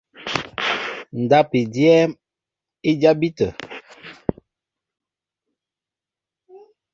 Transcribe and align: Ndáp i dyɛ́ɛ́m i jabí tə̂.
Ndáp 1.21 1.49
i 1.59 1.61
dyɛ́ɛ́m 1.73 2.11
i 2.89 2.91
jabí 3.01 3.29
tə̂. 3.37 3.49